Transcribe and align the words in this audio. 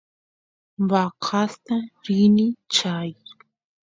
vacasta 0.89 1.75
rini 2.05 2.45
chay 2.73 3.09